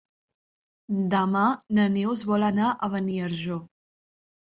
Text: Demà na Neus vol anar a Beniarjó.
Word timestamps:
Demà 1.11 1.43
na 1.79 1.85
Neus 1.97 2.23
vol 2.31 2.45
anar 2.47 2.71
a 2.71 2.89
Beniarjó. 2.95 3.59